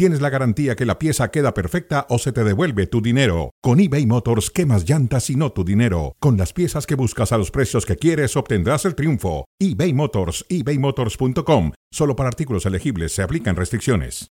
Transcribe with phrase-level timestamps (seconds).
[0.00, 3.50] tienes la garantía que la pieza queda perfecta o se te devuelve tu dinero.
[3.60, 6.16] Con eBay Motors, quemas llantas y no tu dinero.
[6.20, 9.44] Con las piezas que buscas a los precios que quieres, obtendrás el triunfo.
[9.58, 11.72] eBay Motors, ebaymotors.com.
[11.92, 14.30] Solo para artículos elegibles se aplican restricciones.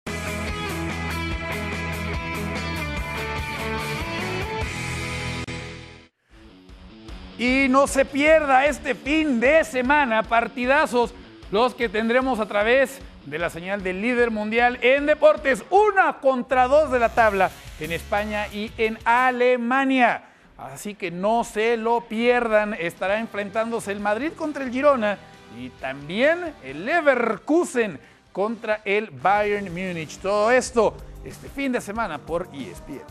[7.41, 11.13] Y no se pierda este fin de semana partidazos
[11.51, 16.91] los que tendremos a través la señal del líder mundial en deportes, una contra dos
[16.91, 20.23] de la tabla en España y en Alemania.
[20.57, 25.19] Así que no se lo pierdan, estará enfrentándose el Madrid contra el Girona
[25.59, 27.99] y también el Leverkusen
[28.33, 30.19] contra el Bayern Múnich.
[30.19, 33.03] Todo esto este fin de semana por ESPN.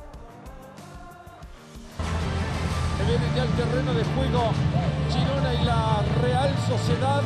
[3.08, 4.52] viene ya el terreno de juego
[5.12, 7.22] Girona y la Real Sociedad.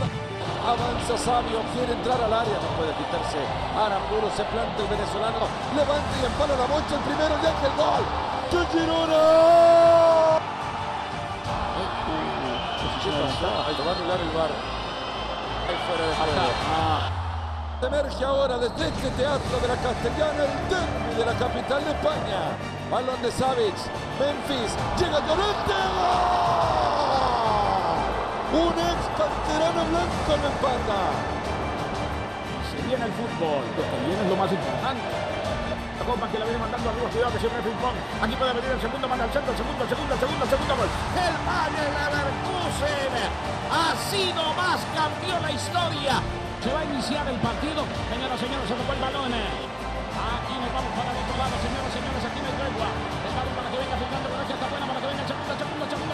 [0.70, 3.42] Avanza Sabio, quiere entrar al área, no puede quitarse.
[3.74, 8.06] Aramburu se planta el venezolano, levanta y empala la bocha el primero y el gol.
[8.54, 10.38] ¡De Girona!
[13.02, 13.50] ¿Qué pasó?
[13.66, 14.52] Ahí lo va a anular el bar.
[15.66, 17.18] Ahí fuera de juego.
[17.82, 22.42] Emerge ahora desde este teatro de la Castellana el derby de la capital de España.
[22.92, 23.74] Balón de Savic,
[24.20, 25.80] Memphis, llega Llorente.
[28.52, 29.00] Un ex
[29.90, 31.00] en la espalda.
[32.70, 35.02] Se viene el fútbol, que también es lo más importante.
[35.98, 37.98] La copa que la viene mandando arriba, cuidado que siempre es ping-pong.
[38.22, 40.90] Aquí puede venir el segundo, manda al centro, segundo, segundo, segundo, el segundo gol.
[41.18, 43.14] El Bayern Leverkusen
[43.74, 46.22] ha sido más, cambió la historia.
[46.62, 47.82] Se va a iniciar el partido.
[48.14, 49.34] Señoras, señores, se tocó el balón.
[49.34, 52.90] Aquí nos vamos para el otro lado, señoras, señores, aquí no hay tregua.
[52.94, 55.84] El balón para que venga Fernando Borges, está buena para que venga el segundo, segundo,
[55.90, 56.09] segundo.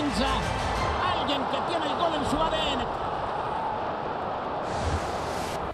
[0.00, 3.00] Alguien que tiene el gol en su ADN.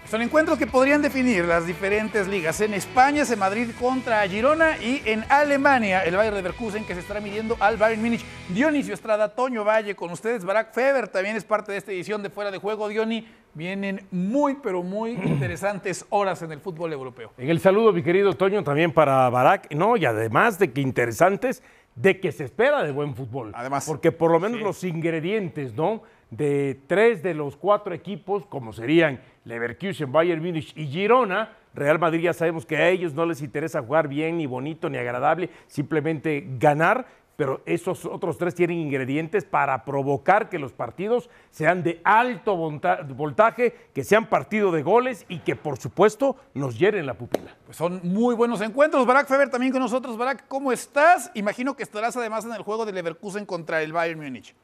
[0.09, 2.59] Son encuentros que podrían definir las diferentes ligas.
[2.59, 6.99] En España es el Madrid contra Girona y en Alemania el Bayern Leverkusen que se
[6.99, 8.25] estará midiendo al Bayern Múnich.
[8.49, 10.43] Dionisio Estrada, Toño Valle con ustedes.
[10.43, 12.89] Barack Feber también es parte de esta edición de Fuera de Juego.
[12.89, 17.31] Diony, vienen muy pero muy interesantes horas en el fútbol europeo.
[17.37, 19.73] En el saludo, mi querido Toño, también para Barack.
[19.73, 21.63] No, y además de que interesantes,
[21.97, 23.51] de que se espera de buen fútbol.
[23.55, 23.85] Además.
[23.85, 26.03] Porque por lo menos los ingredientes, ¿no?
[26.29, 32.21] De tres de los cuatro equipos, como serían Leverkusen, Bayern Múnich y Girona, Real Madrid
[32.21, 36.45] ya sabemos que a ellos no les interesa jugar bien, ni bonito, ni agradable, simplemente
[36.57, 37.07] ganar,
[37.37, 43.03] pero esos otros tres tienen ingredientes para provocar que los partidos sean de alto volta-
[43.03, 47.55] voltaje, que sean partido de goles y que por supuesto nos hieren la pupila.
[47.65, 49.05] Pues son muy buenos encuentros.
[49.05, 50.17] Barack Feber también con nosotros.
[50.17, 51.31] Barack, ¿cómo estás?
[51.35, 54.55] Imagino que estarás además en el juego de Leverkusen contra el Bayern Múnich.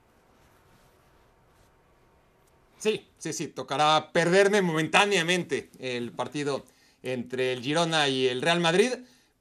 [2.80, 6.66] Sí, sí, sí, tocará perderme momentáneamente el partido
[7.04, 8.94] entre el Girona y el Real Madrid,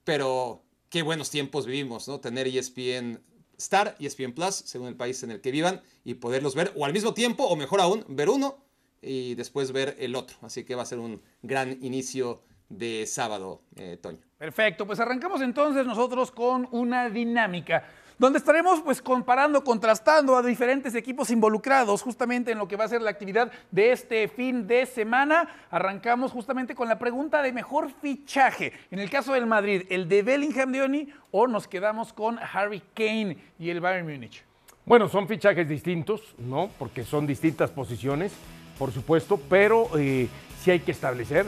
[0.05, 2.21] pero qué buenos tiempos vivimos, ¿no?
[2.21, 3.19] Tener ESPN
[3.57, 6.93] Star, ESPN Plus, según el país en el que vivan, y poderlos ver, o al
[6.93, 8.59] mismo tiempo, o mejor aún, ver uno
[9.01, 10.37] y después ver el otro.
[10.43, 14.19] Así que va a ser un gran inicio de sábado, eh, Toño.
[14.37, 17.89] Perfecto, pues arrancamos entonces nosotros con una dinámica
[18.23, 22.89] donde estaremos pues comparando, contrastando a diferentes equipos involucrados justamente en lo que va a
[22.89, 25.49] ser la actividad de este fin de semana.
[25.73, 28.75] Arrancamos justamente con la pregunta de mejor fichaje.
[28.93, 33.39] En el caso del Madrid, el de Bellingham Dioni o nos quedamos con Harry Kane
[33.59, 34.45] y el Bayern Múnich.
[34.85, 36.71] Bueno, son fichajes distintos, ¿no?
[36.79, 38.33] Porque son distintas posiciones,
[38.79, 40.29] por supuesto, pero eh,
[40.61, 41.47] sí hay que establecer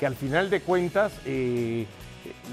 [0.00, 1.86] que al final de cuentas eh,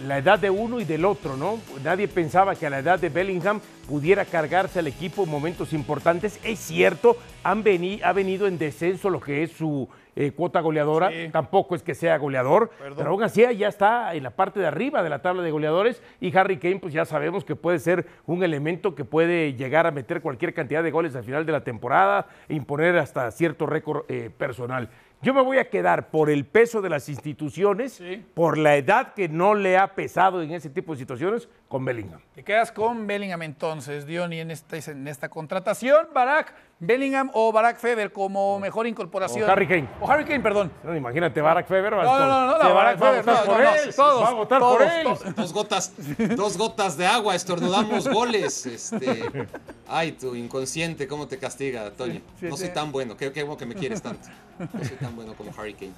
[0.07, 1.59] la edad de uno y del otro, ¿no?
[1.83, 6.39] Nadie pensaba que a la edad de Bellingham pudiera cargarse al equipo en momentos importantes.
[6.43, 11.09] Es cierto, han veni- ha venido en descenso lo que es su eh, cuota goleadora.
[11.09, 11.29] Sí.
[11.31, 15.01] Tampoco es que sea goleador, pero aún así ya está en la parte de arriba
[15.01, 16.03] de la tabla de goleadores.
[16.21, 19.91] Y Harry Kane, pues ya sabemos que puede ser un elemento que puede llegar a
[19.91, 24.03] meter cualquier cantidad de goles al final de la temporada e imponer hasta cierto récord
[24.07, 24.89] eh, personal.
[25.23, 28.25] Yo me voy a quedar por el peso de las instituciones, Sí.
[28.33, 32.19] por la edad que no le ha pesado en ese tipo de situaciones, con Bellingham.
[32.35, 36.07] Te quedas con Bellingham entonces, Diony, en esta, en esta contratación.
[36.13, 36.53] Barak,
[36.85, 39.47] Bellingham o Barack Feber como mejor incorporación.
[39.49, 39.87] O Harry Kane.
[40.01, 40.71] O Harry Kane, perdón.
[40.83, 41.93] No, imagínate, Barack Feber.
[41.93, 44.27] No, no, no, no, Barack va a Feber, votar no, por no, él, todos, va
[44.27, 45.03] a votar todos, por él.
[45.03, 45.35] todos.
[45.35, 45.93] Dos gotas,
[46.35, 48.65] dos gotas de agua, estornudamos goles.
[48.65, 49.47] Este,
[49.87, 52.21] ay, tu inconsciente, ¿cómo te castiga, Toño?
[52.41, 54.27] No soy tan bueno, qué, qué bueno que me quieres tanto.
[54.59, 55.93] No soy tan bueno como Harry Kane.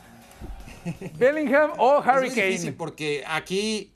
[1.17, 2.77] Bellingham o Harry es muy difícil Kane.
[2.77, 3.91] porque aquí,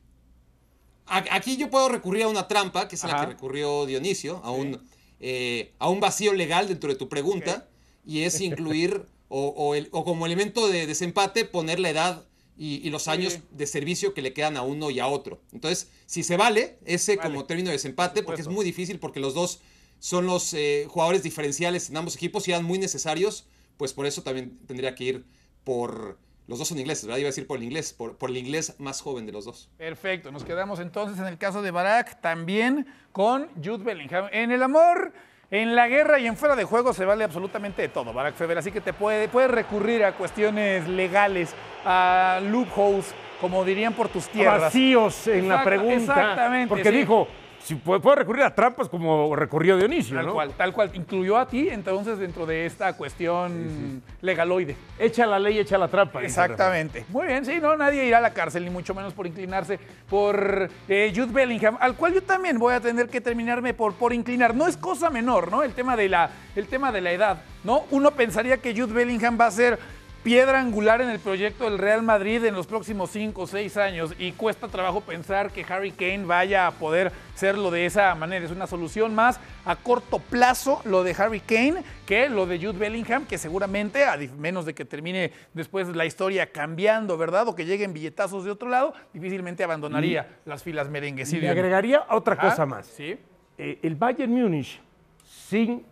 [1.06, 4.52] aquí yo puedo recurrir a una trampa, que es a la que recurrió Dionisio, a
[4.52, 4.82] un,
[5.20, 7.68] eh, a un vacío legal dentro de tu pregunta,
[8.06, 12.26] y es incluir, o, o el- o como elemento de desempate, poner la edad
[12.58, 15.40] y, y los años de servicio que le quedan a uno y a otro.
[15.54, 17.30] Entonces, si se vale ese Vale.
[17.30, 19.60] como término de desempate, porque es muy difícil, porque los dos
[20.00, 23.46] son los eh, jugadores diferenciales en ambos equipos y eran muy necesarios,
[23.78, 25.26] pues por eso también tendría que ir
[25.64, 26.18] por...
[26.50, 27.20] Los dos son ingleses, ¿verdad?
[27.20, 29.70] Iba a decir por el inglés, por, por el inglés más joven de los dos.
[29.78, 34.30] Perfecto, nos quedamos entonces en el caso de Barack también con Jude Bellingham.
[34.32, 35.14] En el amor,
[35.52, 38.58] en la guerra y en fuera de juego se vale absolutamente de todo, Barack Feber,
[38.58, 41.54] así que te puede, puedes recurrir a cuestiones legales,
[41.86, 44.60] a loopholes, como dirían por tus tierras.
[44.60, 45.96] Vacíos en la pregunta.
[45.98, 46.98] exactamente, Porque sí.
[46.98, 47.28] dijo,
[47.64, 50.34] si puede, puede recurrir a trampas como recurrió Dionisio, Tal ¿no?
[50.34, 50.90] cual, tal cual.
[50.94, 54.76] Incluyó a ti entonces dentro de esta cuestión legaloide.
[54.98, 56.24] Echa la ley, echa la trampa.
[56.24, 57.06] Exactamente.
[57.10, 59.80] Muy bien, sí, no, nadie irá a la cárcel, ni mucho menos por inclinarse
[60.10, 64.14] por eh, Jude Bellingham, al cual yo también voy a tener que terminarme por, por
[64.14, 64.56] inclinar.
[64.56, 65.64] No es cosa menor, ¿no?
[65.64, 67.86] El tema, de la, el tema de la edad, ¿no?
[67.92, 69.80] Uno pensaría que Jude Bellingham va a ser
[70.24, 74.14] piedra angular en el proyecto del Real Madrid en los próximos 5 o 6 años
[74.20, 78.46] y cuesta trabajo pensar que Harry Kane vaya a poder serlo de esa manera.
[78.46, 82.78] Es una solución más a corto plazo lo de Harry Kane que lo de Jude
[82.78, 87.48] Bellingham, que seguramente, a menos de que termine después la historia cambiando, ¿verdad?
[87.48, 91.32] O que lleguen billetazos de otro lado, difícilmente abandonaría las filas merengues.
[91.32, 91.46] Dion.
[91.46, 92.88] agregaría otra cosa más.
[92.88, 93.18] Sí.
[93.58, 94.82] Eh, el Bayern Múnich
[95.26, 95.84] sin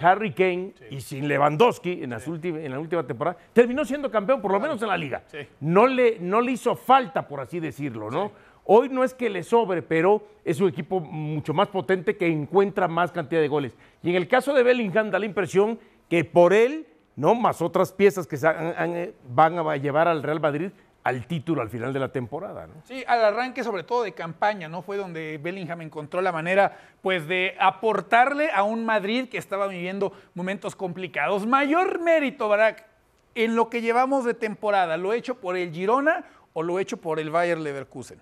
[0.00, 4.40] Harry Kane y sin Lewandowski en, las últim- en la última temporada, terminó siendo campeón,
[4.40, 5.22] por lo menos en la liga.
[5.26, 5.38] Sí.
[5.60, 8.32] No, le, no le hizo falta, por así decirlo, ¿no?
[8.64, 12.86] Hoy no es que le sobre, pero es un equipo mucho más potente que encuentra
[12.88, 13.76] más cantidad de goles.
[14.02, 15.78] Y en el caso de Bellingham da la impresión
[16.08, 16.86] que por él,
[17.16, 17.34] ¿no?
[17.34, 20.70] Más otras piezas que eh, van a llevar al Real Madrid
[21.04, 22.74] al título al final de la temporada, ¿no?
[22.86, 24.82] Sí, al arranque sobre todo de campaña, ¿no?
[24.82, 30.12] Fue donde Bellingham encontró la manera, pues, de aportarle a un Madrid que estaba viviendo
[30.34, 31.44] momentos complicados.
[31.46, 32.86] Mayor mérito, Barak,
[33.34, 37.18] en lo que llevamos de temporada, ¿lo hecho por el Girona o lo hecho por
[37.18, 38.20] el Bayer Leverkusen?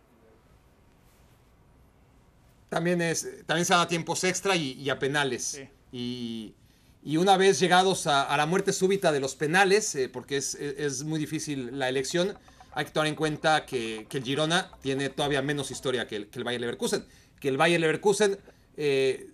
[2.68, 5.60] También, es, también se da a tiempos extra y, y a penales.
[5.92, 6.54] Y,
[7.02, 10.54] y una vez llegados a, a la muerte súbita de los penales, eh, porque es,
[10.54, 12.38] es- es muy difícil la elección,
[12.72, 16.26] hay que tomar en cuenta que, que el Girona tiene todavía menos historia que el,
[16.28, 17.04] que el Bayer Leverkusen.
[17.40, 18.38] Que el Bayer Leverkusen
[18.76, 19.30] eh,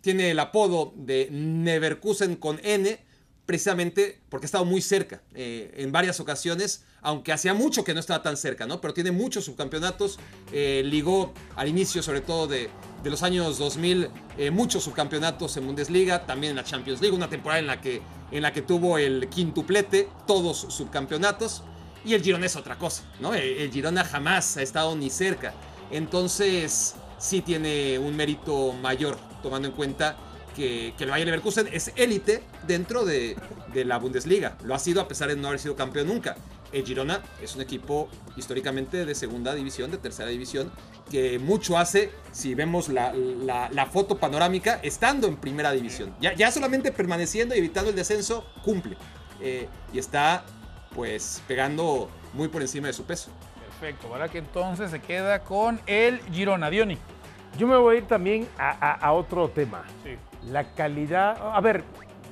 [0.00, 2.98] tiene el apodo de Neverkusen con N,
[3.46, 8.00] precisamente porque ha estado muy cerca eh, en varias ocasiones, aunque hacía mucho que no
[8.00, 8.80] estaba tan cerca, ¿no?
[8.80, 10.18] Pero tiene muchos subcampeonatos,
[10.52, 12.70] eh, ligó al inicio sobre todo de,
[13.02, 14.08] de los años 2000
[14.38, 18.00] eh, muchos subcampeonatos en Bundesliga, también en la Champions League, una temporada en la que,
[18.30, 21.64] en la que tuvo el quintuplete, todos subcampeonatos,
[22.04, 23.34] y el Girona es otra cosa, ¿no?
[23.34, 25.54] El, Girona jamás ha estado ni cerca,
[25.90, 30.16] entonces sí tiene un mérito mayor, tomando en cuenta
[30.54, 33.36] que, el Bayer Leverkusen es élite dentro de,
[33.72, 34.56] de la Bundesliga.
[34.64, 36.36] Lo ha sido a pesar de no haber sido campeón nunca.
[36.72, 40.70] El Girona es un equipo históricamente de segunda división, de tercera división,
[41.10, 46.14] que mucho hace, si vemos la, la- la foto panorámica, estando en primera división.
[46.20, 48.96] Ya, ya solamente permaneciendo y evitando el descenso, cumple.
[49.40, 50.44] Eh, y está,
[50.94, 53.30] pues, pegando muy por encima de su peso.
[53.68, 56.70] Perfecto, Barak entonces se queda con el Girona.
[56.70, 56.96] Diony.
[57.58, 59.84] Yo me voy a ir también a, a- a otro tema.
[60.02, 60.16] Sí.
[60.50, 61.82] La calidad, a ver,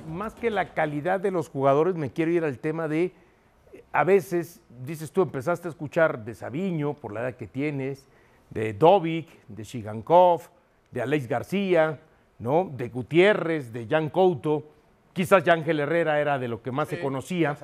[0.09, 3.13] más que la calidad de los jugadores, me quiero ir al tema de,
[3.91, 8.05] a veces, dices tú, empezaste a escuchar de Sabiño, por la edad que tienes,
[8.49, 10.41] de Dovic, de Shigankov,
[10.91, 11.99] de Alex García,
[12.39, 12.69] ¿no?
[12.71, 14.63] de Gutiérrez, de Jan Couto.
[15.13, 17.55] Quizás Ángel Herrera era de lo que más se conocía.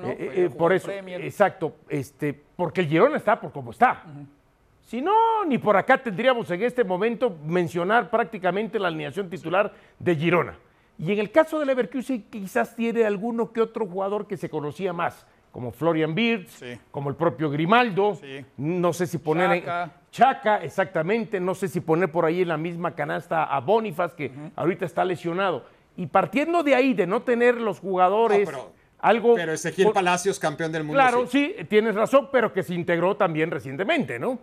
[0.00, 0.08] ¿no?
[0.08, 1.20] Eh, eh, por eso, Premier.
[1.22, 4.02] exacto, este, porque el Girona está por como está.
[4.80, 10.14] Si no, ni por acá tendríamos en este momento mencionar prácticamente la alineación titular de
[10.16, 10.56] Girona.
[10.98, 14.92] Y en el caso del Leverkusen quizás tiene alguno que otro jugador que se conocía
[14.92, 16.78] más, como Florian Wirtz, Sí.
[16.90, 18.44] como el propio Grimaldo, Sí.
[18.56, 19.82] no sé si poner Xhaka.
[19.84, 24.14] en Chaca, exactamente, no sé si poner por ahí en la misma canasta a Bonifaz
[24.14, 25.64] que ahorita está lesionado.
[25.96, 29.94] Y partiendo de ahí de no tener los jugadores No, pero- algo Pero Ezequiel por-
[29.94, 30.94] Palacios, campeón del mundo.
[31.00, 31.54] Claro, sí.
[31.58, 34.38] sí, tienes razón, pero que se integró también recientemente, ¿no?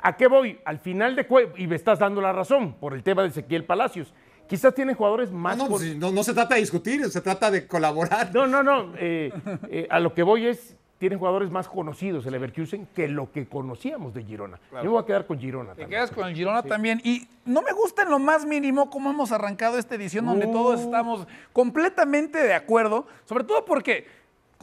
[0.00, 0.58] ¿A qué voy?
[0.64, 4.12] Al final de y me estás dando la razón por el tema de Ezequiel Palacios,
[4.48, 5.56] Quizás tiene jugadores más...
[5.56, 8.34] No, no, no se trata de discutir, se trata de colaborar.
[8.34, 8.92] No, no, no.
[8.98, 9.32] eh,
[9.70, 13.44] eh, a lo que voy es, tiene jugadores más conocidos el Leverkusen que lo que
[13.48, 14.60] conocíamos de Girona.
[14.70, 15.70] Yo me voy a quedar con Girona.
[15.74, 15.90] Te también.
[15.90, 17.00] quedas con el Girona también.
[17.02, 20.52] Y no me gusta en lo más mínimo cómo hemos arrancado esta edición donde Uh.
[20.52, 23.04] todos estamos completamente de acuerdo.
[23.24, 24.06] Sobre todo porque,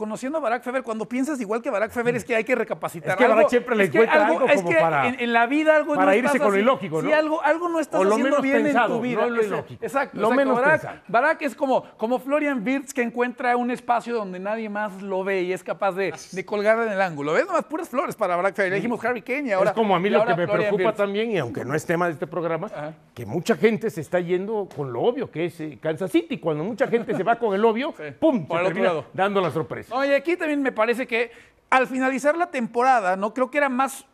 [0.00, 3.10] conociendo a Barack Feber, cuando piensas igual que Barack Feber es que hay que recapacitar.
[3.10, 5.94] Es que Barack siempre le encuentra algo como que para- en, en la vida algo
[5.94, 7.14] para no irse estás con lo ilógico, Sí, ¿no?
[7.14, 9.20] algo, algo no estás O lo haciendo menos bien en tu vida.
[9.20, 9.84] no lo ilógico.
[9.84, 10.16] Exacto.
[10.18, 10.34] Lo exacto.
[10.34, 11.00] menos Barack, pensado.
[11.08, 15.42] Barack es como, como Florian Wirtz que encuentra un espacio donde nadie más lo ve
[15.42, 17.34] y es capaz de, de colgar en el ángulo.
[17.34, 17.46] ¿Ves?
[17.46, 18.70] Nomás puras flores para Barack Feber.
[18.70, 19.70] Le dijimos Harry Kane y ahora.
[19.70, 22.06] es como a mí lo que me Florian preocupa también, y aunque no es tema
[22.06, 22.68] de este programa,
[23.14, 26.38] que mucha gente se está yendo con lo obvio, que es eh, Kansas City.
[26.38, 28.46] Cuando mucha gente se va con el obvio, ¡pum!
[28.48, 29.89] se termina dando la sorpresa.
[29.90, 31.30] No, y aquí también me parece que
[31.68, 33.34] al finalizar la temporada, ¿no?
[33.34, 34.04] Creo que era más.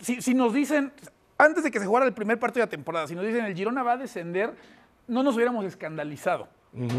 [0.00, 0.92] Si, si nos dicen,
[1.38, 3.54] antes de que se jugara el primer partido de la temporada, si nos dicen el
[3.54, 4.54] Girona va a descender,
[5.06, 6.48] no nos hubiéramos escandalizado.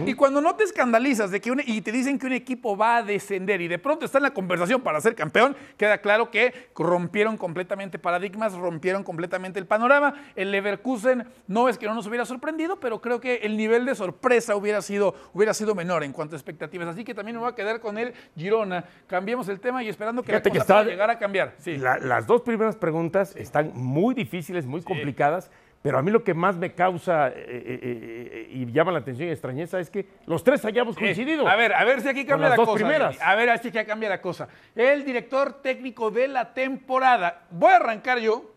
[0.05, 2.97] Y cuando no te escandalizas de que un- y te dicen que un equipo va
[2.97, 6.53] a descender y de pronto está en la conversación para ser campeón, queda claro que
[6.75, 10.13] rompieron completamente paradigmas, rompieron completamente el panorama.
[10.35, 13.93] El Leverkusen no es que no nos hubiera sorprendido, pero creo que el nivel de
[13.95, 16.87] sorpresa hubiera sido, hubiera sido menor en cuanto a expectativas.
[16.87, 18.85] Así que también me voy a quedar con el Girona.
[19.07, 21.53] Cambiemos el tema y esperando que Fíjate la que cosa pueda llegar a cambiar.
[21.59, 21.77] Sí.
[21.77, 25.51] La- las dos primeras preguntas están muy difíciles, muy complicadas,
[25.87, 29.29] pero a mí lo que más me causa eh, eh, eh, y llama la atención
[29.29, 31.47] y extrañeza es que los tres hayamos coincidido.
[31.47, 32.83] A ver, a ver si aquí cambia las la dos cosa.
[32.83, 33.17] primeras.
[33.21, 34.49] A ver si aquí cambia la cosa.
[34.75, 37.43] El director técnico de la temporada.
[37.51, 38.51] Voy a arrancar yo.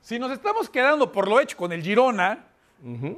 [0.00, 2.44] Si nos estamos quedando por lo hecho con el Girona,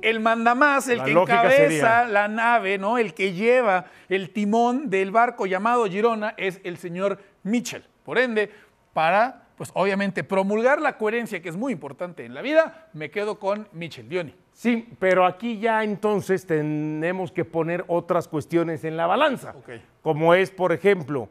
[0.00, 2.96] el mandamás, el La que encabeza sería- la nave, ¿no?
[2.96, 7.84] El que lleva el timón del barco llamado Girona es el señor Mitchell.
[8.02, 8.50] Por ende,
[8.94, 13.38] para, pues obviamente, promulgar la coherencia, que es muy importante en la vida, me quedo
[13.38, 14.08] con Mitchell.
[14.08, 14.34] Diony.
[14.52, 19.54] Sí, pero aquí ya entonces tenemos que poner otras cuestiones en la balanza.
[19.56, 19.70] Ok.
[20.02, 21.28] Como es, por ejemplo,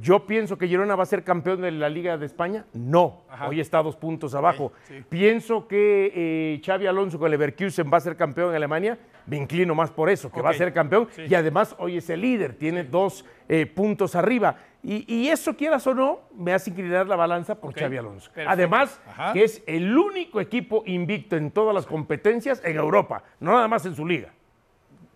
[0.00, 2.64] yo pienso que Girona va a ser campeón de la Liga de España.
[2.72, 3.48] No, Ajá.
[3.48, 4.72] hoy está dos puntos abajo.
[4.88, 5.04] sí.
[5.08, 8.98] Pienso que eh, Xavi Alonso con el Leverkusen va a ser campeón en Alemania.
[9.26, 11.08] Me inclino más por eso, que va a ser campeón.
[11.12, 11.22] Sí.
[11.28, 14.56] Y además hoy es el líder, tiene dos eh, puntos arriba.
[14.82, 17.78] Y, y eso, quieras o no, me hace inclinar la balanza por Ok.
[17.78, 18.30] Xavi Alonso.
[18.32, 18.50] Perfecto.
[18.50, 19.32] Además, Ajá.
[19.32, 23.86] que es el único equipo invicto en todas las competencias en Europa, no nada más
[23.86, 24.30] en su liga.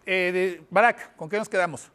[0.06, 1.90] Eh, de- Barak, ¿con qué nos quedamos?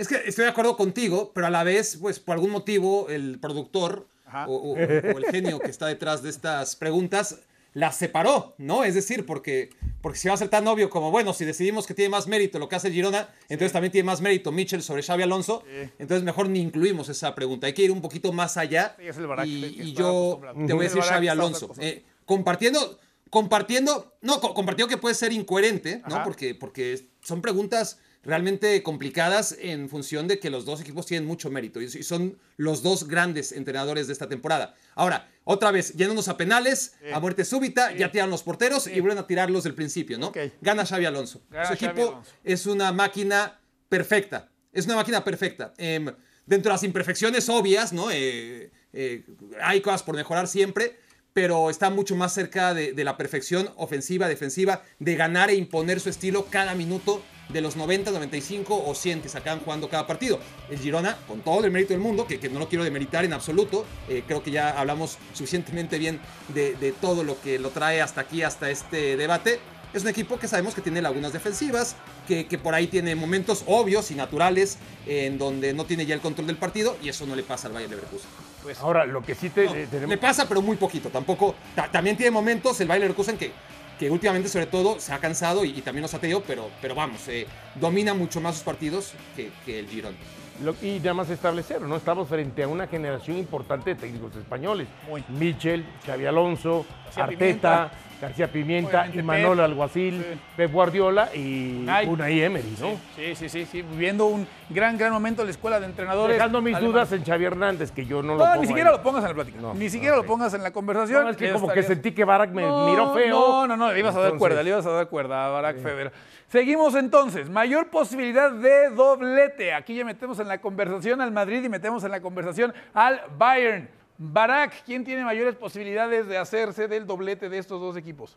[0.00, 3.38] Es que estoy de acuerdo contigo, pero a la vez, pues por algún motivo, el
[3.38, 4.06] productor
[4.48, 4.76] o, o- o
[5.18, 7.40] el genio que está detrás de estas preguntas
[7.72, 8.82] las separó, ¿no?
[8.82, 9.70] Es decir, porque,
[10.02, 12.58] porque si va a ser tan obvio como, bueno, si decidimos que tiene más mérito
[12.58, 15.62] lo que hace Girona, entonces también tiene más mérito Mitchell sobre Xavi Alonso,
[16.00, 17.68] entonces mejor ni incluimos esa pregunta.
[17.68, 18.96] Hay que ir un poquito más allá.
[19.44, 21.66] Sí, y y yo te voy a decir Xavi Alonso.
[21.84, 22.98] Eh, compartiendo,
[23.30, 26.16] compartiendo, no, co- compartiendo que puede ser incoherente, ¿no?
[26.16, 26.24] Ajá.
[26.24, 31.50] Porque, porque son preguntas realmente complicadas en función de que los dos equipos tienen mucho
[31.50, 34.74] mérito y son los dos grandes entrenadores de esta temporada.
[34.94, 39.18] Ahora, otra vez, yéndonos a penales, a muerte súbita, ya tiran los porteros y vuelven
[39.18, 40.32] a tirarlos del principio, ¿no?
[40.60, 41.42] Gana Xavi Alonso.
[41.50, 42.30] Gana Su equipo Alonso.
[42.44, 43.58] es una máquina
[43.88, 44.50] perfecta.
[44.72, 45.72] Es una máquina perfecta.
[45.78, 46.04] Em,
[46.46, 48.10] dentro de las imperfecciones obvias, ¿no?
[48.10, 49.24] Eh, eh,
[49.62, 50.98] hay cosas por mejorar siempre,
[51.32, 56.08] pero está mucho más cerca de, la perfección ofensiva, defensiva, de ganar e imponer su
[56.08, 60.38] estilo cada minuto de los 90, 95 o 100 que se acaban jugando cada partido.
[60.70, 63.32] El Girona, con todo el mérito del mundo, que, que no lo quiero demeritar en
[63.32, 66.20] absoluto, eh, creo que ya hablamos suficientemente bien
[66.54, 69.58] de, de todo lo que lo trae hasta aquí, hasta este debate.
[69.92, 71.96] Es un equipo que sabemos que tiene lagunas defensivas,
[72.28, 76.20] que, que por ahí tiene momentos obvios y naturales en donde no tiene ya el
[76.20, 78.49] control del partido y eso no le pasa al Bayern Leverkusen.
[78.80, 80.10] Ahora, lo que sí te, No, eh, tenemos...
[80.10, 81.08] Le pasa, pero muy poquito.
[81.08, 81.54] Tampoco.
[81.74, 83.52] ta- también tiene momentos el Bayer Leverkusen que,
[83.98, 86.94] que últimamente, sobre todo, se ha cansado y, y también nos ha tenido, pero, pero
[86.94, 90.14] vamos, eh, domina mucho más sus partidos que, que el Girón.
[90.62, 91.96] Lo- y nada más establecer, ¿no?
[91.96, 94.88] Estamos frente a una generación importante de técnicos españoles.
[95.08, 95.24] Muy.
[95.28, 96.84] Michel, Xavi Alonso,
[97.16, 97.90] Arteta, Pimienta.
[98.20, 99.64] García Pimienta, Obviamente Imanol Pep.
[99.64, 100.38] Alguacil, Sí.
[100.56, 102.06] Pep Guardiola y Ay.
[102.06, 102.90] Unai Emery, ¿no?
[103.16, 106.36] Sí, sí, sí, sí, viviendo un gran, gran momento en la escuela de entrenadores.
[106.36, 106.92] Dejando mis alemanes.
[107.08, 108.96] dudas en Xavi Hernández, que yo no lo No, pongo ni siquiera ahí.
[108.96, 109.58] lo pongas en la plática.
[109.60, 111.24] No, ni siquiera lo pongas en la conversación.
[111.24, 113.30] No, es que como que sentí que Barack me miró feo.
[113.30, 115.78] No, no, no, le ibas a dar cuerda, le ibas a dar cuerda a Barack
[115.78, 116.12] Feber.
[116.48, 117.48] Seguimos entonces.
[117.48, 119.72] Mayor posibilidad de doblete.
[119.72, 123.88] Aquí ya metemos en la conversación al Madrid y metemos en la conversación al Bayern.
[124.22, 128.36] Barack, ¿quién tiene mayores posibilidades de hacerse del doblete de estos dos equipos?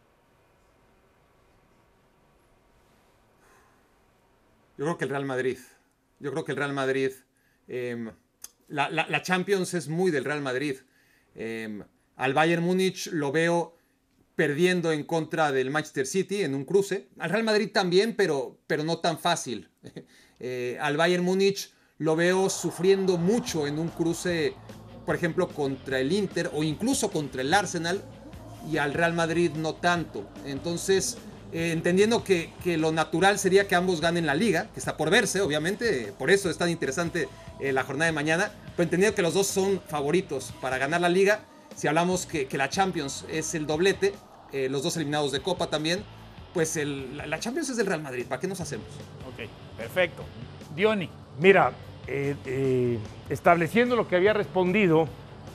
[4.78, 5.58] Yo creo que el Real Madrid.
[6.20, 7.12] Yo creo que el Real Madrid.
[7.68, 8.10] em,
[8.70, 10.78] la Champions es muy del Real Madrid.
[11.36, 11.84] Em,
[12.16, 13.76] al Bayern Múnich lo veo
[14.36, 17.10] perdiendo en contra del Manchester City en un cruce.
[17.20, 19.70] Al Real Madrid también, pero, pero no tan fácil.
[20.46, 24.54] Eh, al Bayern Múnich lo veo sufriendo mucho en un cruce,
[25.06, 28.02] por ejemplo, contra el Inter o incluso contra el Arsenal
[28.72, 30.26] y al Real Madrid no tanto.
[30.46, 31.18] Entonces,
[31.52, 35.10] eh, entendiendo que, que, lo natural sería que ambos ganen la liga, que está por
[35.10, 37.28] verse, obviamente, por eso es tan interesante
[37.60, 41.10] eh, la jornada de mañana, pero entendiendo que los dos son favoritos para ganar la
[41.10, 41.42] liga,
[41.76, 44.14] si hablamos que, la Champions es el doblete,
[44.52, 46.04] eh, los dos eliminados de Copa también,
[46.54, 48.88] pues la, la Champions es del Real Madrid, ¿para qué nos hacemos?
[49.28, 50.24] Ok, perfecto.
[50.76, 51.10] Diony.
[51.40, 51.72] Mira,
[52.08, 55.08] eh, eh, estableciendo lo que había respondido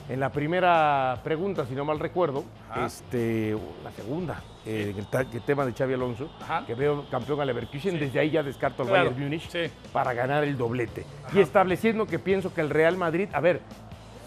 [0.09, 2.43] en la primera pregunta, si no mal recuerdo,
[2.83, 6.65] este, la segunda, eh, el, tema de Xavi Alonso, Ajá.
[6.65, 7.99] que veo campeón al Leverkusen, Sí.
[7.99, 9.71] desde ahí ya descarto al Claro, Bayern Múnich sí.
[9.93, 11.05] para ganar el doblete.
[11.31, 13.61] Y estableciendo que pienso que el Real Madrid, a ver,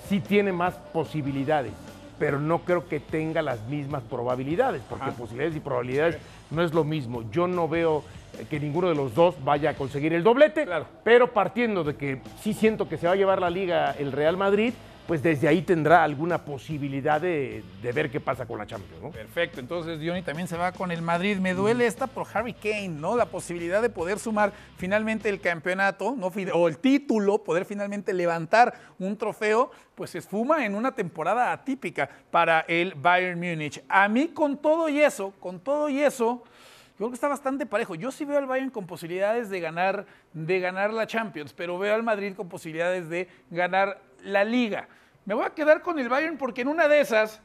[0.08, 1.72] sí tiene más posibilidades,
[2.16, 6.18] pero no creo que tenga las mismas probabilidades, porque posibilidades y probabilidades
[6.52, 7.28] no es lo mismo.
[7.32, 8.04] Yo no veo
[8.48, 10.86] que ninguno de los dos vaya a conseguir el doblete, Claro.
[11.04, 14.36] pero partiendo de que sí siento que se va a llevar la liga el Real
[14.36, 14.72] Madrid,
[15.06, 19.10] pues desde ahí tendrá alguna posibilidad de, de ver qué pasa con la Champions, ¿no?
[19.10, 21.38] Perfecto, entonces Diony también se va con el Madrid.
[21.38, 23.16] Me duele esta por Harry Kane, ¿no?
[23.16, 26.30] La posibilidad de poder sumar finalmente el campeonato, ¿no?
[26.54, 32.08] O el título, poder finalmente levantar un trofeo, pues se esfuma en una temporada atípica
[32.30, 33.82] para el Bayern Múnich.
[33.88, 36.44] A mí con todo y eso, con todo y eso,
[37.02, 37.96] creo que está bastante parejo.
[37.96, 41.96] Yo sí veo al Bayern con posibilidades de ganar, de ganar la Champions, pero veo
[41.96, 44.86] al Madrid con posibilidades de ganar la Liga.
[45.24, 47.40] Me voy a quedar con el Bayern porque en una de esas,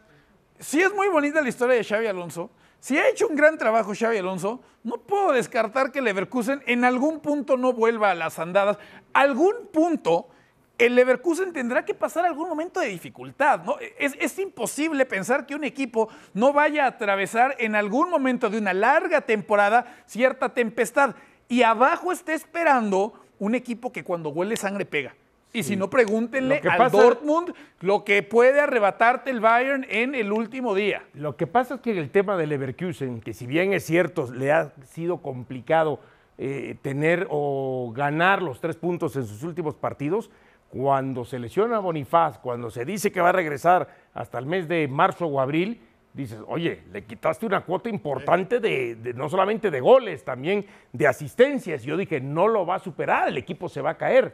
[0.60, 3.94] sí es muy bonita la historia de Xavi Alonso, si ha hecho un gran trabajo
[3.98, 8.78] Xavi Alonso, no puedo descartar que Leverkusen en algún punto no vuelva a las andadas.
[9.12, 10.30] Algún punto
[10.78, 13.78] el Leverkusen tendrá que pasar algún momento de dificultad, ¿no?
[13.98, 18.58] Es, es imposible pensar que un equipo no vaya a atravesar en algún momento de
[18.60, 21.16] una larga temporada cierta tempestad.
[21.50, 25.16] Y abajo está esperando un equipo que cuando huele sangre pega.
[25.54, 30.32] Y si no, pregúntenle al pasa- Dortmund lo que puede arrebatarte el Bayern en el
[30.32, 31.04] último día.
[31.14, 34.52] Lo que pasa es que el tema del Leverkusen, que si bien es cierto, le
[34.52, 36.00] ha sido complicado
[36.38, 40.30] eh, tener o ganar los tres puntos en sus últimos partidos,
[40.69, 44.67] cuando se lesiona a Bonifaz, cuando se dice que va a regresar hasta el mes
[44.67, 45.82] de marzo o abril,
[46.13, 51.06] dices, oye, le quitaste una cuota importante de, de- no solamente de goles, también de
[51.08, 51.84] asistencias.
[51.84, 54.34] Yo dije, no lo va a superar, el equipo se va a caer.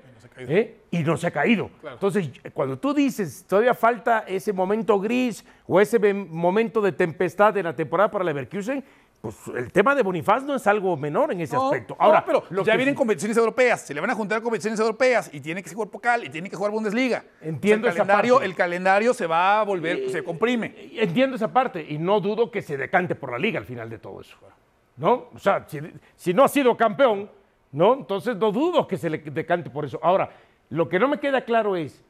[0.50, 0.78] ¿eh?
[0.92, 1.70] Y no se ha caído.
[1.96, 7.66] Entonces, cuando tú dices, todavía falta ese momento gris o ese momento de tempestad en
[7.66, 8.82] la temporada para Leverkusen,
[9.24, 11.96] pues el tema de Bonifaz no es algo menor en ese No, aspecto.
[11.98, 14.78] no, Ahora, pero lo ya vienen sí- competiciones europeas, se le van a juntar competiciones
[14.82, 17.24] europeas y tiene que jugar Pocal y tiene que jugar Bundesliga.
[17.40, 18.46] Entiendo O sea, el esa calendario, parte.
[18.48, 20.76] el calendario se va a volver, se comprime.
[20.96, 23.98] Entiendo esa parte y no dudo que se decante por la liga al final de
[23.98, 24.36] todo eso.
[24.98, 25.30] ¿No?
[25.34, 25.80] O sea, si,
[26.18, 27.32] si no ha sido campeón,
[27.72, 27.94] ¿no?
[27.94, 30.02] Entonces no dudo que se le decante por eso.
[30.04, 30.32] Ahora,
[30.70, 32.04] lo que no me queda claro es,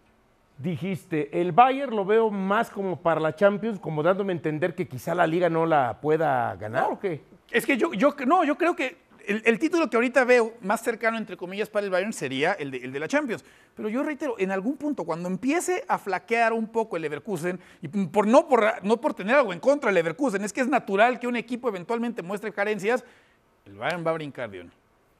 [0.57, 4.87] dijiste, el Bayern lo veo más como para la Champions, como dándome a entender que
[4.87, 7.21] quizá la liga no la pueda ganar o qué.
[7.51, 11.17] Es que yo, yo no, yo creo que el, título que ahorita veo más cercano,
[11.17, 13.45] entre comillas, para el Bayern sería el de, el de la Champions.
[13.75, 17.87] Pero yo reitero, en algún punto, cuando empiece a flaquear un poco el Leverkusen, y
[17.87, 21.19] por, no, por, no por tener algo en contra del Leverkusen, es que es natural
[21.19, 23.03] que un equipo eventualmente muestre carencias,
[23.65, 24.71] el Bayern va a brincar, Dion.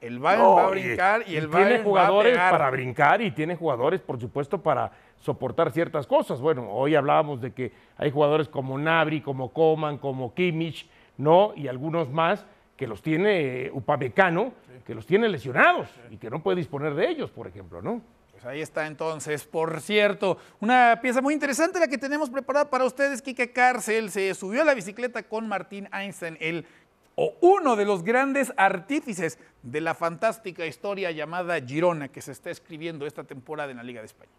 [0.04, 2.50] El Bayern va a brincar y el tiene Bayern jugadores va a pegar.
[2.50, 6.42] para brincar y tiene jugadores, por supuesto, para soportar ciertas cosas.
[6.42, 10.86] Bueno, hoy hablábamos de que hay jugadores como Nabri, como Coman, como Kimmich,
[11.16, 11.54] ¿no?
[11.56, 12.44] Y algunos más
[12.76, 14.52] que los tiene eh, Upamecano,
[14.84, 18.02] que los tiene lesionados y que no puede disponer de ellos, por ejemplo, ¿no?
[18.32, 19.44] Pues ahí está entonces.
[19.44, 23.22] Por cierto, una pieza muy interesante la que tenemos preparada para ustedes.
[23.22, 26.66] Quique Cárcel se subió a la bicicleta con Martín Einstein, el
[27.16, 32.50] o uno de los grandes artífices de la fantástica historia llamada Girona que se está
[32.50, 34.30] escribiendo esta temporada en la Liga de España.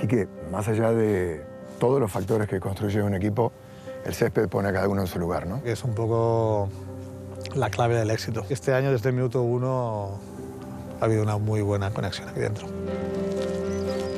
[0.00, 1.44] Quique, más allá de
[1.78, 3.52] todos los factores que construye un equipo,
[4.04, 5.60] el césped pone a cada uno en su lugar, ¿no?
[5.64, 6.68] Es un poco
[7.56, 8.44] la clave del éxito.
[8.48, 10.18] Este año, desde el minuto uno,
[11.00, 12.66] ha habido una muy buena conexión aquí dentro.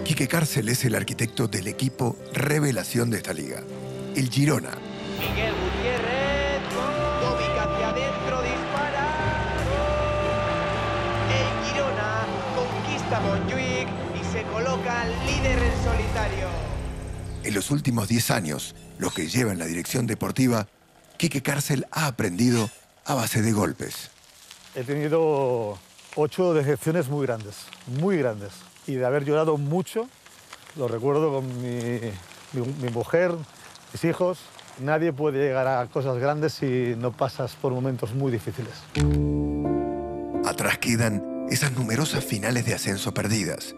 [0.05, 3.63] Quique Cárcel es el arquitecto del equipo revelación de esta liga,
[4.17, 4.71] el Girona.
[5.21, 6.63] Miguel Gutiérrez,
[7.21, 9.07] Tobic hacia adentro, dispara.
[11.31, 16.47] El Girona conquista Montjuic y se coloca líder en solitario.
[17.45, 20.69] En los últimos 10 años, los que lleva en la dirección deportiva,
[21.19, 22.71] Quique Cárcel ha aprendido
[23.09, 24.11] a base de golpes.
[24.75, 25.77] He tenido
[26.15, 27.57] ocho decepciones muy grandes,
[28.01, 28.53] muy grandes.
[28.87, 30.09] Y de haber llorado mucho,
[30.77, 32.01] lo recuerdo con mi,
[32.53, 33.33] mi- mi mujer,
[33.93, 34.39] mis hijos.
[34.81, 38.73] Nadie puede llegar a cosas grandes si no pasas por momentos muy difíciles.
[40.47, 43.75] Atrás quedan esas numerosas finales de ascenso perdidas,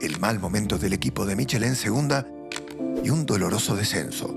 [0.00, 2.26] el mal momento del equipo de Michel en segunda
[3.04, 4.34] y un doloroso descenso.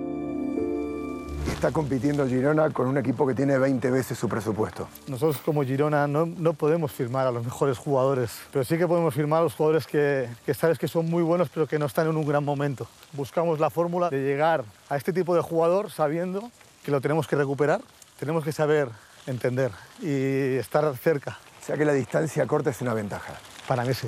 [1.52, 4.88] Está compitiendo Girona con un equipo que tiene 20 veces su presupuesto.
[5.08, 9.14] Nosotros como Girona no, no podemos firmar a los mejores jugadores, pero sí que podemos
[9.14, 12.08] firmar a los jugadores que, que sabes que son muy buenos pero que no están
[12.08, 12.88] en un gran momento.
[13.14, 16.52] Buscamos la fórmula de llegar a este tipo de jugador sabiendo
[16.84, 17.82] que lo tenemos que recuperar,
[18.20, 18.90] tenemos que saber
[19.26, 21.38] entender y estar cerca.
[21.62, 23.34] O sea que la distancia corta es una ventaja.
[23.68, 24.08] Para mí sí.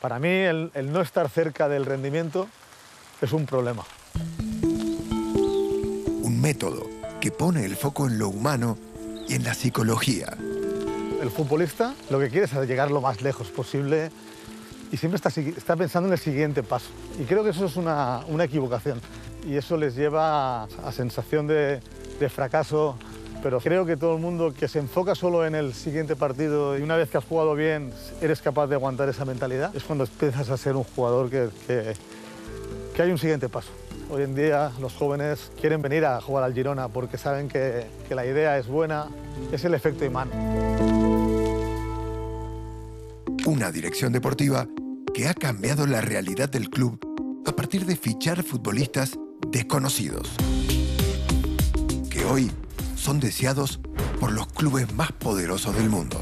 [0.00, 2.48] Para mí el, el no estar cerca del rendimiento
[3.20, 3.84] es un problema.
[6.38, 6.86] Un método
[7.20, 8.78] que pone el foco en lo humano
[9.26, 10.36] y en la psicología.
[11.20, 14.12] El futbolista lo que quiere es llegar lo más lejos posible
[14.92, 16.90] y siempre está, está pensando en el siguiente paso.
[17.20, 19.00] Y creo que eso es una, una equivocación
[19.48, 21.80] y eso les lleva a, a sensación de,
[22.20, 22.96] de fracaso.
[23.42, 26.82] Pero creo que todo el mundo que se enfoca solo en el siguiente partido y
[26.82, 30.48] una vez que has jugado bien eres capaz de aguantar esa mentalidad, es cuando empiezas
[30.50, 31.94] a ser un jugador que, que,
[32.94, 33.72] que hay un siguiente paso.
[34.10, 38.14] Hoy en día los jóvenes quieren venir a jugar al Girona porque saben que, que
[38.14, 39.06] la idea es buena,
[39.52, 40.30] es el efecto imán.
[43.44, 44.66] Una dirección deportiva
[45.12, 46.98] que ha cambiado la realidad del club
[47.46, 49.18] a partir de fichar futbolistas
[49.48, 50.30] desconocidos,
[52.10, 52.50] que hoy
[52.96, 53.80] son deseados
[54.20, 56.20] por los clubes más poderosos del mundo.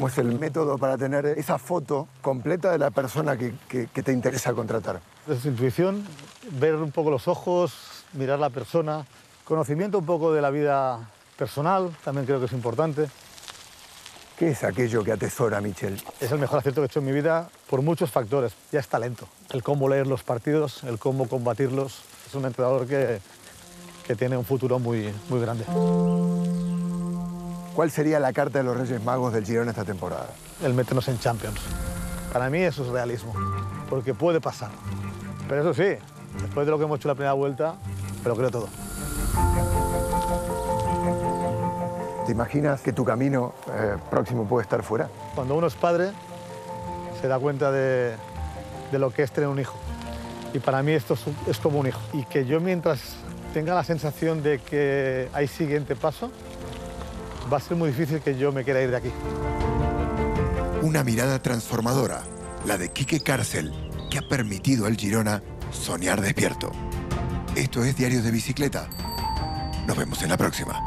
[0.00, 4.02] ¿Cómo es el método para tener esa foto completa de la persona que, que- que
[4.02, 4.98] te interesa contratar?
[5.42, 6.06] Su intuición,
[6.52, 7.74] ver un poco los ojos,
[8.14, 9.04] mirar la persona,
[9.44, 13.10] conocimiento un poco de la vida personal, también creo que es importante.
[14.38, 16.02] ¿Qué es aquello que atesora Michel?
[16.18, 18.54] Es el mejor acierto que he hecho en mi vida por muchos factores.
[18.72, 19.28] Ya es talento.
[19.50, 22.00] El cómo leer los partidos, el cómo combatirlos.
[22.26, 23.20] Es un entrenador que,
[24.06, 25.66] que tiene un futuro muy, muy grande.
[27.74, 30.28] ¿Cuál sería la carta de los Reyes Magos del Girona esta temporada?
[30.62, 31.60] El meternos en Champions.
[32.32, 33.32] Para mí eso es realismo,
[33.88, 34.70] porque puede pasar.
[35.48, 35.96] Pero eso sí,
[36.40, 37.76] después de lo que hemos hecho la primera vuelta,
[38.22, 38.68] pero creo todo.
[42.26, 45.08] ¿Te imaginas que tu camino eh, próximo puede estar fuera?
[45.34, 46.10] Cuando uno es padre,
[47.20, 48.14] se da cuenta de,
[48.90, 49.76] de lo que es tener un hijo.
[50.52, 52.00] Y para mí esto es, es como un hijo.
[52.12, 53.00] Y que yo mientras
[53.54, 56.30] tenga la sensación de que hay siguiente paso,
[57.50, 59.10] va a ser muy difícil que yo me quiera ir de aquí.
[60.82, 62.22] Una mirada transformadora,
[62.66, 63.72] la de Quique Cárcel,
[64.10, 66.70] que ha permitido al Girona soñar despierto.
[67.56, 68.88] Esto es Diario de Bicicleta.
[69.86, 70.84] Nos vemos en la próxima.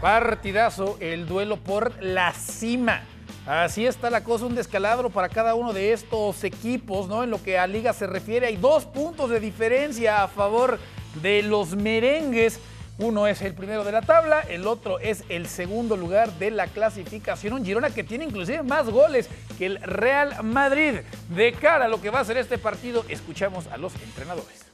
[0.00, 3.02] Partidazo, el duelo por la cima.
[3.46, 7.24] Así está la cosa, un descalabro para cada uno de estos equipos, ¿no?
[7.24, 10.78] En lo que a liga se refiere, hay dos puntos de diferencia a favor
[11.20, 12.60] de los merengues.
[12.98, 16.68] Uno es el primero de la tabla, el otro es el segundo lugar de la
[16.68, 17.54] clasificación.
[17.54, 19.28] Un Girona que tiene inclusive más goles
[19.58, 21.00] que el Real Madrid.
[21.28, 24.64] De cara a lo que va a ser este partido, escuchamos a los entrenadores.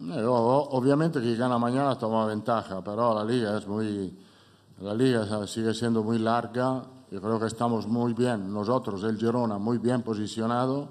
[0.00, 4.16] Eh, Obviamente que gana mañana toma ventaja, pero la liga es muy,
[4.80, 6.84] la liga sigue siendo muy larga.
[7.10, 10.88] Yo creo que estamos muy bien, nosotros, el Girona, muy bien posicionado.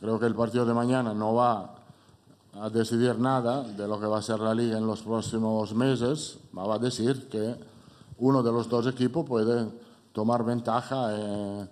[0.00, 1.74] Creo que el partido de mañana no va
[2.60, 6.38] a decidir nada de lo que va a ser la liga en los próximos meses,
[6.56, 7.54] va a decir que
[8.18, 9.68] uno de los dos equipos puede
[10.12, 11.66] tomar ventaja eh,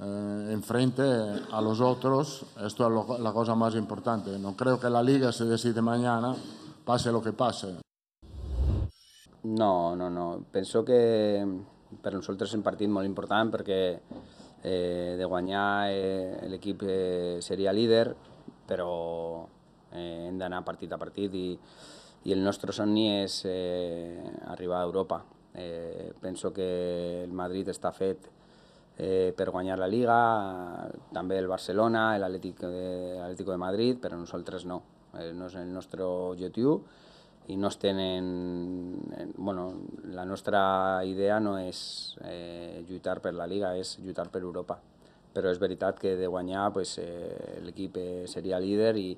[0.00, 2.44] eh, en frente a los otros.
[2.60, 4.38] Esto es la cosa más importante.
[4.38, 6.34] No creo que la liga se decide mañana,
[6.84, 7.76] pase lo que pase.
[9.44, 10.44] No, no, no.
[10.50, 11.46] Penso que
[12.02, 17.72] per nosaltres és un partit molt important perquè eh, de guanyar eh, l'equip eh, seria
[17.72, 18.08] líder,
[18.66, 19.46] però
[19.96, 21.48] eh, hem d'anar partit a partit i,
[22.26, 24.20] i el nostre somni és eh,
[24.52, 25.22] arribar a Europa.
[25.56, 28.28] Eh, penso que el Madrid està fet
[28.98, 30.18] eh, per guanyar la Liga,
[31.12, 34.82] també el Barcelona, l'Atlético de, l'Atlético de Madrid, però nosaltres no.
[35.16, 36.80] Eh, no és el nostre objectiu
[37.48, 38.26] i no es tenen...
[39.16, 39.72] eh, Bueno,
[40.10, 44.80] la nostra idea no és eh, lluitar per la Liga, és lluitar per Europa.
[45.36, 49.10] Però és veritat que de guanyar pues, eh, l'equip eh, seria líder i,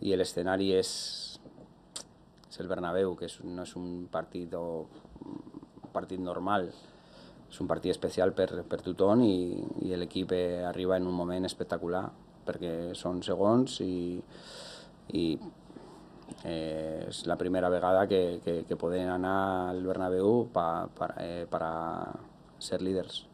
[0.00, 0.90] i l'escenari és,
[2.48, 4.86] és el Bernabéu, que és, no és un partit, o,
[5.24, 6.70] un partit normal,
[7.48, 9.36] és un partit especial per, per tothom i,
[9.88, 10.34] i l'equip
[10.68, 12.04] arriba en un moment espectacular
[12.48, 14.18] perquè són segons i,
[15.16, 15.24] i
[16.44, 21.46] eh, és la primera vegada que, que, que podem anar al Bernabéu pa, pa, eh,
[22.58, 23.24] ser líders.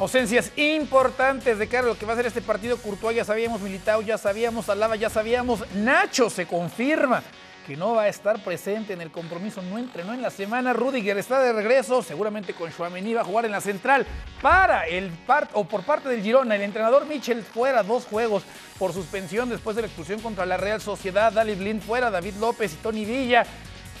[0.00, 2.78] Ausencias importantes de cara a lo que va a ser este partido.
[2.78, 7.22] Courtois ya sabíamos, Militao ya sabíamos, Alaba ya sabíamos, Nacho se confirma
[7.66, 10.72] que no va a estar presente en el compromiso, no entrenó en la semana.
[10.72, 14.06] Rudiger está de regreso, seguramente con Chouameni va a jugar en la central
[14.40, 16.56] para el part o por parte del Girona.
[16.56, 18.42] El entrenador Michel fuera dos juegos
[18.78, 21.30] por suspensión después de la expulsión contra la Real Sociedad.
[21.30, 23.44] Dali Blind fuera, David López y Tony Villa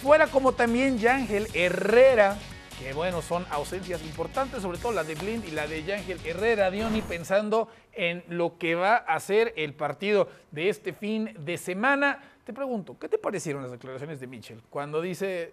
[0.02, 2.38] fuera, como también Yángel Herrera
[2.80, 6.70] que bueno, son ausencias importantes, sobre todo la de Blind y la de Yángel Herrera,
[6.70, 12.22] Diony, pensando en lo que va a ser el partido de este fin de semana.
[12.44, 15.52] Te pregunto, ¿qué te parecieron las declaraciones de Mitchell cuando dice,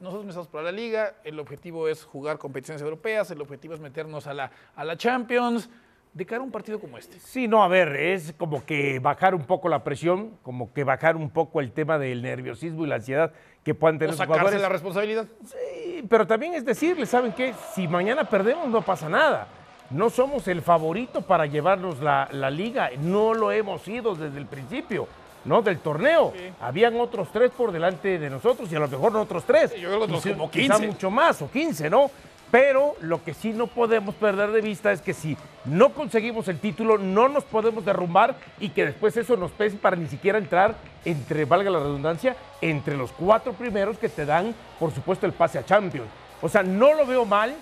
[0.00, 4.26] nosotros empezamos para la liga, el objetivo es jugar competiciones europeas, el objetivo es meternos
[4.26, 5.70] a la, a la Champions?
[6.14, 7.18] De cara a un partido como este?
[7.18, 11.16] Sí, no, a ver, es como que bajar un poco la presión, como que bajar
[11.16, 13.32] un poco el tema del nerviosismo y la ansiedad
[13.64, 14.62] que puedan tener ¿O los sacarse jugadores.
[14.62, 15.26] la responsabilidad?
[15.44, 17.52] Sí, pero también es decirles, ¿saben qué?
[17.74, 19.48] Si mañana perdemos no pasa nada.
[19.90, 24.46] No somos el favorito para llevarnos la, la liga, no lo hemos sido desde el
[24.46, 25.06] principio.
[25.44, 25.60] ¿no?
[25.60, 26.32] Del torneo.
[26.58, 29.72] Habían otros tres por delante de nosotros y a lo mejor no otros tres.
[29.78, 30.86] yo creo que otros Quizá- como quizá 15.
[30.86, 32.10] mucho más o 15, ¿no?
[32.54, 36.60] Pero lo que sí no podemos perder de vista es que si no conseguimos el
[36.60, 40.76] título, no nos podemos derrumbar y que después eso nos pese para ni siquiera entrar
[41.04, 45.58] entre, valga la redundancia, entre los cuatro primeros que te dan, por supuesto, el pase
[45.58, 46.06] a Champions.
[46.40, 47.56] O sea, no lo veo mal,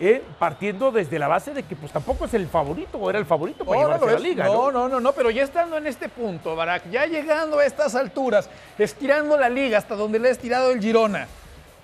[0.00, 3.26] eh, partiendo desde la base de que pues tampoco es el favorito o era el
[3.26, 4.44] favorito para No, llevarse la liga.
[4.46, 7.94] no, no, no, no, pero ya estando en este punto, Barak, ya llegando a estas
[7.94, 11.28] alturas, estirando la liga hasta donde le ha estirado el Girona,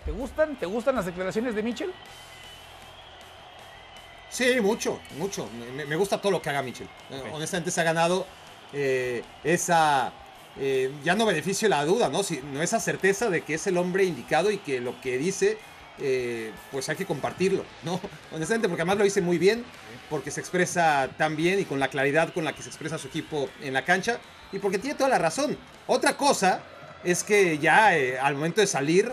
[0.04, 0.56] ¿te gustan?
[0.56, 1.94] ¿Te gustan las declaraciones de Michel?
[4.30, 5.48] Sí, mucho, mucho.
[5.74, 6.88] Me, me gusta todo lo que haga Mitchell.
[7.10, 8.26] Eh, Honestamente se ha ganado
[8.72, 10.12] eh, esa,
[10.58, 12.22] eh, ya no beneficio la duda, ¿no?
[12.22, 15.58] Sino esa certeza de que es el hombre indicado y que lo que dice,
[15.98, 18.00] eh, pues hay que compartirlo, ¿no?
[18.32, 19.64] Honestamente, porque además lo dice muy bien,
[20.10, 23.08] porque se expresa tan bien y con la claridad con la que se expresa su
[23.08, 24.18] equipo en la cancha
[24.52, 25.56] y porque tiene toda la razón.
[25.86, 26.62] Otra cosa
[27.04, 27.88] es que ya
[28.22, 29.10] al momento de salir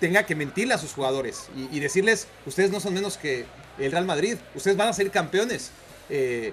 [0.00, 3.46] tenga que mentirle a sus jugadores y, y decirles, ustedes no son menos que
[3.78, 5.70] el Real Madrid, ustedes van a ser campeones,
[6.10, 6.52] eh,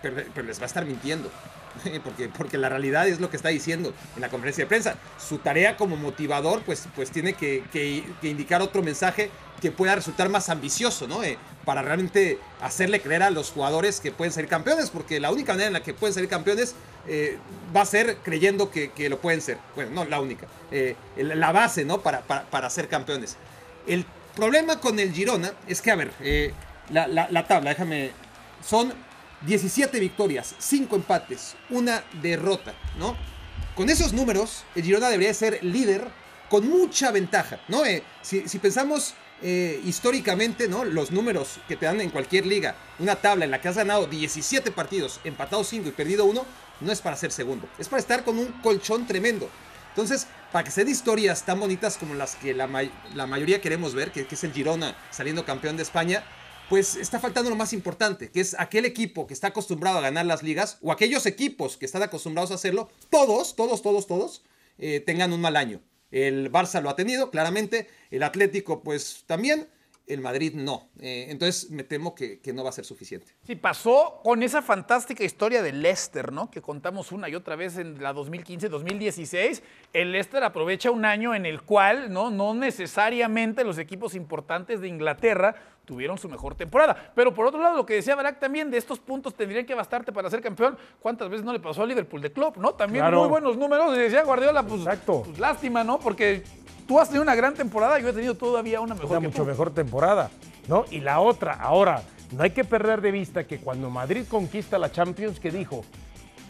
[0.00, 1.30] pero, les va a estar mintiendo.
[2.04, 4.96] Porque, porque la realidad es lo que está diciendo en la conferencia de prensa.
[5.18, 7.64] Su tarea como motivador, pues, pues tiene que,
[8.20, 11.24] indicar otro mensaje que pueda resultar más ambicioso, ¿no?
[11.24, 15.54] Eh, para realmente hacerle creer a los jugadores que pueden ser campeones, porque la única
[15.54, 16.74] manera en la que pueden ser campeones
[17.08, 17.38] eh,
[17.74, 19.56] va a ser creyendo que, que lo pueden ser.
[19.74, 20.46] Bueno, no la única.
[21.16, 22.02] La base, ¿no?
[22.02, 23.38] Para, para, para ser campeones.
[23.86, 26.52] El problema con el Girona es que, a ver, eh,
[26.90, 28.10] la, la- la tabla, déjame.
[28.64, 28.92] Son
[29.42, 33.16] 17 victorias, 5 empates, una derrota, ¿no?
[33.74, 36.06] Con esos números, el Girona debería ser líder
[36.48, 37.84] con mucha ventaja, ¿no?
[37.84, 40.84] Eh, si, si pensamos eh, históricamente, ¿no?
[40.84, 44.06] Los números que te dan en cualquier liga, una tabla en la que has ganado
[44.06, 46.44] 17 partidos, empatado 5 y perdido 1,
[46.82, 49.48] no es para ser segundo, es para estar con un colchón tremendo.
[49.88, 53.60] Entonces, para que se den historias tan bonitas como las que la, may- la mayoría
[53.60, 56.22] queremos ver, que, que es el Girona saliendo campeón de España,
[56.68, 60.26] pues está faltando lo más importante, que es aquel equipo que está acostumbrado a ganar
[60.26, 64.42] las ligas, o aquellos equipos que están acostumbrados a hacerlo, todos, todos, todos, todos,
[64.78, 65.80] eh, tengan un mal año.
[66.10, 69.68] El Barça lo ha tenido, claramente, el Atlético pues también,
[70.06, 70.88] el Madrid no.
[71.00, 73.32] Eh, entonces me temo que, que no va a ser suficiente.
[73.46, 76.50] Sí, pasó con esa fantástica historia de Leicester, ¿no?
[76.50, 79.62] Que contamos una y otra vez en la 2015-2016.
[79.92, 82.30] El Leicester aprovecha un año en el cual, ¿no?
[82.30, 87.12] No necesariamente los equipos importantes de Inglaterra tuvieron su mejor temporada.
[87.14, 90.12] Pero por otro lado, lo que decía Barak también, de estos puntos tendrían que bastarte
[90.12, 90.78] para ser campeón.
[91.00, 92.74] ¿Cuántas veces no le pasó a Liverpool de Club, no?
[92.74, 93.20] También Claro.
[93.20, 93.96] muy buenos números.
[93.96, 95.98] Y decía Guardiola, pues, pues lástima, ¿no?
[95.98, 96.44] Porque
[96.92, 99.42] tú has tenido una gran temporada, yo he tenido todavía una mejor una que mucho
[99.44, 99.48] tú.
[99.48, 100.30] mejor temporada,
[100.68, 100.84] ¿no?
[100.90, 102.02] Y la otra, ahora,
[102.32, 105.86] no hay que perder de vista que cuando Madrid conquista la Champions, que dijo,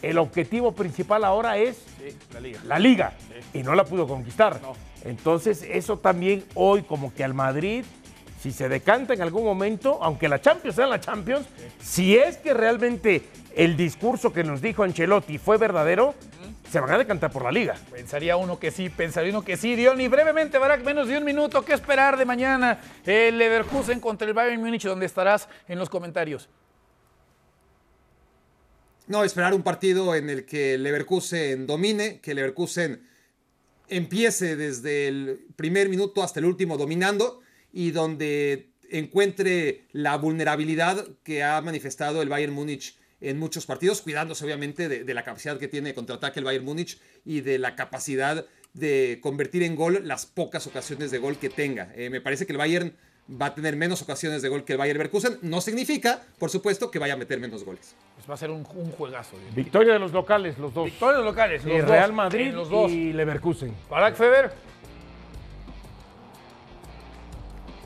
[0.01, 2.59] el objetivo principal ahora es Sí, la liga.
[2.65, 3.13] la liga,
[3.53, 4.59] y no la pudo conquistar.
[5.05, 7.85] Entonces, eso también hoy como que al Madrid,
[8.41, 11.47] si se decanta en algún momento, aunque la Champions sea la Champions,
[11.81, 13.21] si es que realmente
[13.55, 16.15] el discurso que nos dijo Ancelotti fue verdadero,
[16.73, 17.75] se van a decantar por la liga.
[17.91, 19.75] Pensaría uno que sí, pensaría uno que sí.
[19.75, 22.81] Dion, y brevemente, Barak, menos de un minuto, ¿qué esperar de mañana?
[23.05, 26.49] El Leverkusen contra el Bayern Múnich, donde estarás en los comentarios.
[29.05, 33.07] No, esperar un partido en el que el Leverkusen domine, que el Leverkusen
[33.87, 41.43] empiece desde el primer minuto hasta el último dominando y donde encuentre la vulnerabilidad que
[41.43, 45.67] ha manifestado el Bayern Múnich en muchos partidos, cuidándose obviamente de, de la capacidad que
[45.67, 50.25] tiene de contraataque el Bayern Múnich y de la capacidad de convertir en gol las
[50.25, 51.91] pocas ocasiones de gol que tenga.
[51.95, 52.93] Eh, me parece que el Bayern
[53.41, 55.39] va a tener menos ocasiones de gol que el Bayern Leverkusen.
[55.41, 57.95] No significa, por supuesto, que vaya a meter menos goles.
[58.15, 59.37] Pues va a ser un, un juegazo.
[59.55, 60.85] Victoria de los locales, los dos.
[60.85, 61.63] Victoria de los locales.
[61.63, 62.91] Los dos, Real Madrid los dos.
[62.91, 63.73] y Leverkusen.
[63.89, 64.51] Barak Feber.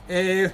[0.08, 0.50] Eh,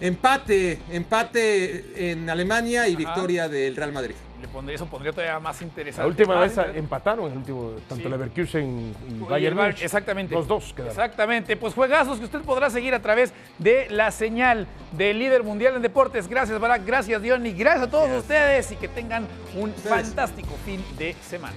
[0.00, 4.16] empate, empate en Alemania y victoria del Real Madrid.
[4.40, 6.02] Le pondría, eso pondría todavía más interesante.
[6.02, 8.10] La última Más vez empataron, el último, tanto Sí.
[8.10, 9.82] Leverkusen y Y Bayern Múnich.
[9.82, 10.34] Exactamente.
[10.34, 10.90] Los dos quedaron.
[10.90, 11.56] Exactamente.
[11.56, 15.82] Pues juegazos que usted podrá seguir a través de la señal del líder mundial en
[15.82, 16.28] deportes.
[16.28, 16.84] Gracias, Barak.
[16.84, 17.52] Gracias, Diony.
[17.52, 21.54] Gracias a todos ustedes y que tengan un fantástico fin de semana.